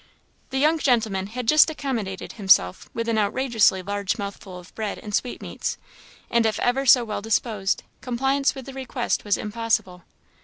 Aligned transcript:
The 0.49 0.57
young 0.57 0.79
gentleman 0.79 1.27
had 1.27 1.47
just 1.47 1.69
accommodated 1.69 2.31
himself 2.33 2.89
with 2.91 3.07
an 3.07 3.19
outrageously 3.19 3.83
large 3.83 4.17
mouthful 4.17 4.57
of 4.57 4.73
bread 4.73 4.97
and 4.97 5.13
sweetmeats, 5.13 5.77
and 6.31 6.43
if 6.47 6.59
ever 6.61 6.87
so 6.87 7.05
well 7.05 7.21
disposed, 7.21 7.83
compliance 8.01 8.55
with 8.55 8.65
the 8.65 8.73
request 8.73 9.23
was 9.23 9.37
impossible. 9.37 10.01